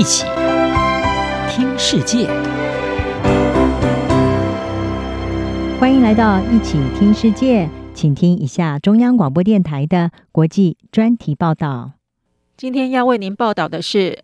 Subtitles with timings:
[0.00, 0.24] 一起
[1.50, 2.26] 听世界，
[5.78, 11.92] 欢迎来到一起听世界，请听一下中央广播电台的国际专题报道。
[12.56, 14.20] 今天要为您报道的是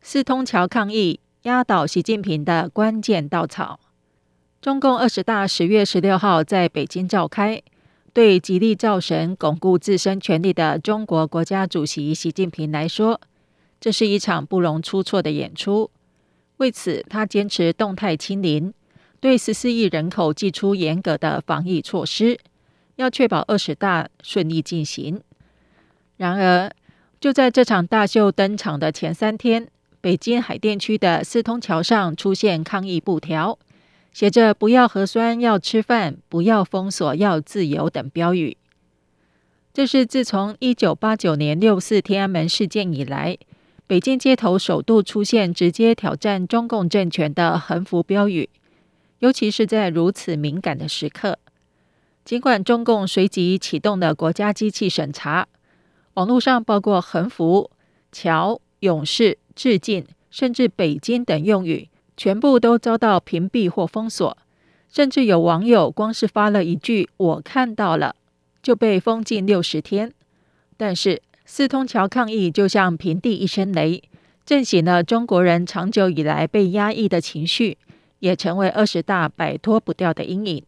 [0.00, 3.78] 四通桥抗议压倒习近平的关键稻草。
[4.62, 7.60] 中共二十大十月十六号在北京召开，
[8.14, 13.20] 对极力造神、巩固自身权力的中国国家主席习近平来说，
[13.80, 15.90] 这是一场不容出错的演出。
[16.58, 18.74] 为此，他坚持动态清零，
[19.20, 22.38] 对十四亿人口祭出严格的防疫措施，
[22.96, 25.20] 要确保二十大顺利进行。
[26.16, 26.70] 然而，
[27.20, 29.68] 就在这场大秀登场的前三天，
[30.00, 33.56] 北京海淀区的四通桥上出现抗议布条，
[34.12, 38.56] 写着“不要核酸，要吃饭；不要封锁，要自由”等标语。
[39.72, 43.38] 这是自从一九八九年六四天安门事件以来，
[43.88, 48.50] 北京街头首度出现直接挑战中共政权的横幅标语，
[49.20, 51.38] 尤其是在如此敏感的时刻。
[52.22, 55.48] 尽管中共随即启动了国家机器审查，
[56.12, 57.70] 网络上包括横幅、
[58.12, 64.36] 桥、勇士、致敬，甚至北京等用语，全部都遭到屏蔽或封锁。
[64.92, 68.14] 甚至有网友光是发了一句“我看到了”，
[68.62, 70.12] 就被封禁六十天。
[70.76, 74.02] 但是，四通桥抗议就像平地一声雷，
[74.44, 77.78] 震醒了中国人长久以来被压抑的情绪，
[78.18, 80.62] 也成为二十大摆脱不掉的阴影。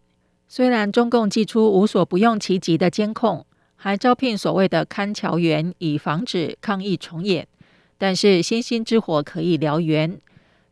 [0.49, 3.45] 虽然中共祭出无所不用其极的监控，
[3.77, 7.47] 还招聘所谓的看桥员，以防止抗议重演，
[7.99, 10.19] 但是星星之火可以燎原。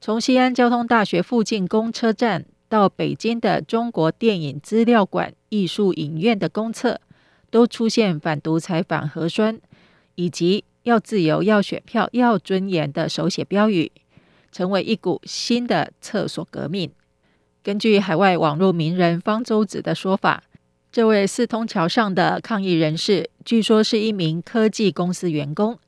[0.01, 6.99] 从西安交通大学附近公车站到北京的中国电影资料馆艺术影院的公厕，
[7.51, 9.61] 都出现反独裁、反核酸。
[10.19, 13.93] 以及要自由、要选票、要尊严的手写标语，
[14.51, 16.91] 成为一股新的厕所革命。
[17.63, 20.43] 根据海外网络名人方舟子的说法，
[20.91, 25.79] 这位四通桥上的抗议人士，据说是一名科技公司员工，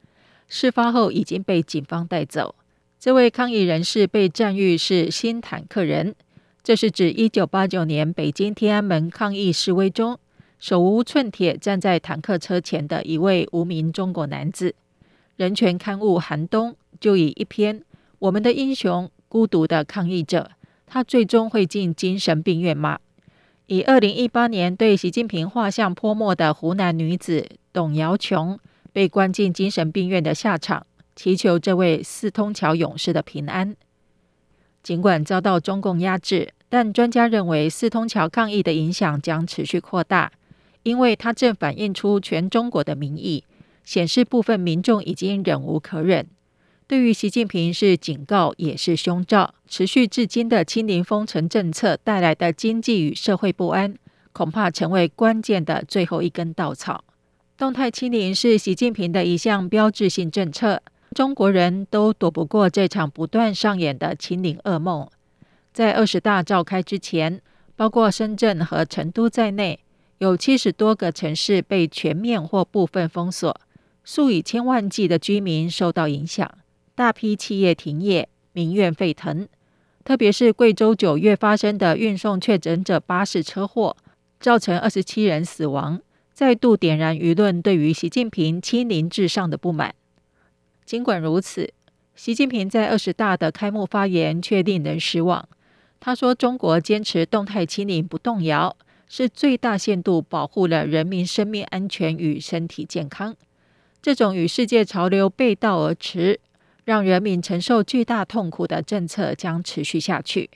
[0.47, 2.55] 事发后已经被警方带走。
[3.01, 6.15] 这位抗议人士被赞誉是“新坦克人”，
[6.63, 10.21] 这是指一九八九年北京天安门抗议示威中。
[10.61, 14.75] 手无寸铁站在坦克车前的一位无名中国男子，
[15.37, 17.81] 人权刊物《寒冬》就以一篇
[18.19, 20.51] 《我们的英雄：孤独的抗议者》，
[20.87, 22.99] 他最终会进精神病院吗？
[23.69, 28.59] 以二零一八年对习近平画像泼墨的湖南女子董瑶琼
[28.93, 33.75] 被关进精神病院的下场，祈求这位四通桥勇士的平安。
[34.83, 40.31] 尽管遭到中共压制，但专家认为四通桥抗议的影响将持续扩大。
[40.83, 43.45] 因为它正反映出全中国的民意，
[43.85, 46.27] 显示部分民众已经忍无可忍。
[46.87, 49.55] 对于习近平是警告，也是凶兆。
[49.69, 53.95] 持续至今的清零封城政策带来的经济与社会不安，
[54.33, 57.05] 恐怕成为关键的最后一根稻草。
[57.57, 60.83] 动态清零是习近平的一项标志性政策，
[61.15, 65.09] 中国人都躲不过这场不断上演的清零噩梦。
[65.73, 67.41] 在二十大召开之前，
[67.77, 69.79] 包括深圳和成都在内。
[70.21, 73.59] 有七十多个城市被全面或部分封锁，
[74.05, 76.47] 数以千万计的居民受到影响，
[76.95, 79.49] 大批企业停业，民怨沸腾。
[80.05, 83.97] 特别是贵州九月发生的运送确诊者巴士车祸，
[84.39, 85.99] 造成二十七人死亡，
[86.35, 89.95] 再度点燃舆论对于习近平亲临至上的不满。
[90.85, 91.73] 尽管如此，
[92.15, 95.49] 习近平在二十大的开幕发言却令人失望。
[95.99, 98.77] 他说：“中国坚持动态清零不动摇。”
[99.13, 103.35] 是最大限度保护了人民生命安全与身体健康。
[104.01, 106.39] 这种与世界潮流背道而驰、
[106.85, 110.49] 让人民承受巨大痛苦的政策将持续下去。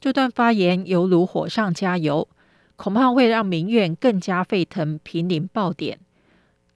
[0.00, 2.26] 这段发言犹如火上加油，
[2.74, 6.00] 恐怕会让民怨更加沸腾，濒临爆点。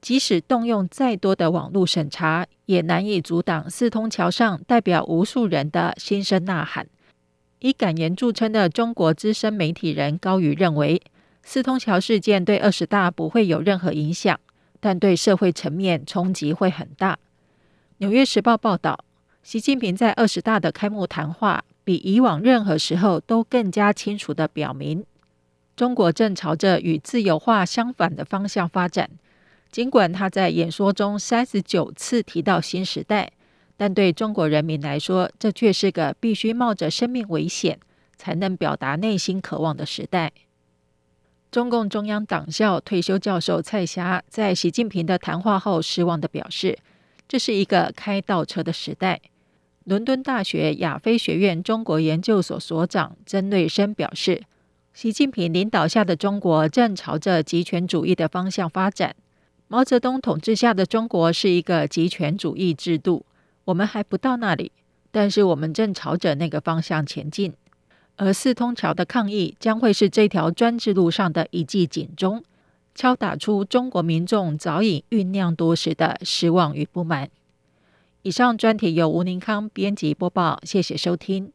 [0.00, 6.86] 即使动用再多的网络审查，也难以阻挡四通桥上代表无数人的心声呐喊。
[7.60, 11.02] 以敢言著称的中国资深媒体人高宇认为，
[11.42, 14.38] 四通桥事件对二十大不会有任何影响，
[14.78, 17.14] 但对社会层面冲击会很大。
[17.98, 19.04] 《纽约时报》报道，
[19.42, 25.04] 习近平在二十大的开幕谈话比以往任何时候都更加清楚地表明，
[25.74, 29.10] 中国正朝着与自由化相反的方向发展。
[29.72, 33.32] 尽管他在演说中三十九次提到新时代。
[33.78, 37.78] 但对中国人民来说，这却是个必须冒着生命危险
[38.16, 40.32] 才能表达内心渴望的时代。
[41.50, 46.76] 中共中央党校退休教授蔡霞在习近平的谈话后失望地表示
[47.28, 49.20] ：“这是一个开倒车的时代。”
[49.86, 54.42] 伦敦大学亚非学院中国研究所所长曾瑞生表示，
[54.92, 59.14] 习近平领导下的中国正朝着极权主义的方向发展。
[59.68, 63.24] 毛泽东统治下的中国是一个极权主义制度，
[63.68, 64.72] 我们还不到那里，
[65.10, 67.52] 但是我们正朝着那个方向前进。
[68.16, 72.42] 而四通桥的抗议将会是这条专制路上的一记警钟，
[72.94, 77.28] 敲打出中国民众早已酝酿多时的失望与不满。
[78.22, 81.52] 以上专题由吴宁康编辑播报，谢谢收听。